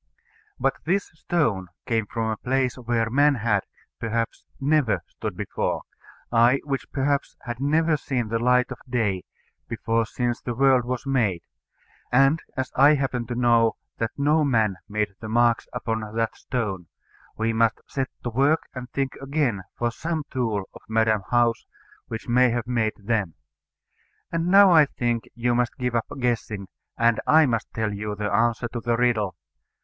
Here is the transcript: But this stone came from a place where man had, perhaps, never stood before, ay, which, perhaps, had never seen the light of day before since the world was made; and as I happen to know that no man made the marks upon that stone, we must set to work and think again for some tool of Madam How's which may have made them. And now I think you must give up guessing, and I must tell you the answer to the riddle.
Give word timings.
But 0.59 0.77
this 0.83 1.11
stone 1.13 1.67
came 1.85 2.07
from 2.07 2.31
a 2.31 2.37
place 2.37 2.73
where 2.73 3.11
man 3.11 3.35
had, 3.35 3.61
perhaps, 3.99 4.43
never 4.59 5.03
stood 5.07 5.37
before, 5.37 5.83
ay, 6.31 6.59
which, 6.63 6.91
perhaps, 6.91 7.37
had 7.43 7.59
never 7.59 7.97
seen 7.97 8.27
the 8.29 8.39
light 8.39 8.71
of 8.71 8.79
day 8.89 9.25
before 9.69 10.07
since 10.07 10.41
the 10.41 10.55
world 10.55 10.85
was 10.85 11.05
made; 11.05 11.43
and 12.11 12.41
as 12.57 12.71
I 12.75 12.95
happen 12.95 13.27
to 13.27 13.35
know 13.35 13.73
that 13.99 14.09
no 14.17 14.43
man 14.43 14.77
made 14.89 15.13
the 15.19 15.29
marks 15.29 15.67
upon 15.71 15.99
that 16.15 16.35
stone, 16.35 16.87
we 17.37 17.53
must 17.53 17.79
set 17.85 18.09
to 18.23 18.31
work 18.31 18.63
and 18.73 18.89
think 18.89 19.13
again 19.21 19.61
for 19.77 19.91
some 19.91 20.23
tool 20.31 20.63
of 20.73 20.81
Madam 20.89 21.21
How's 21.29 21.67
which 22.07 22.27
may 22.27 22.49
have 22.49 22.65
made 22.65 22.93
them. 22.97 23.35
And 24.31 24.47
now 24.47 24.71
I 24.71 24.87
think 24.87 25.25
you 25.35 25.53
must 25.53 25.77
give 25.77 25.93
up 25.93 26.07
guessing, 26.19 26.65
and 26.97 27.19
I 27.27 27.45
must 27.45 27.71
tell 27.75 27.93
you 27.93 28.15
the 28.15 28.31
answer 28.31 28.67
to 28.69 28.79
the 28.79 28.97
riddle. 28.97 29.35